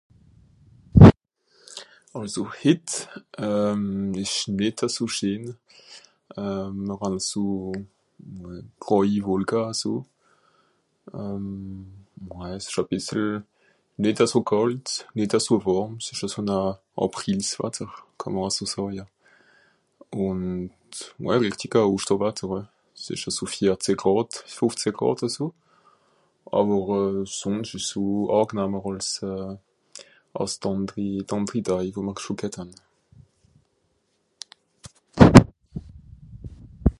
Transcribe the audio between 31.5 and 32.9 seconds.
dai wie mr schò g'hett han